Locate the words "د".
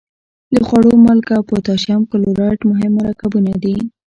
0.53-0.55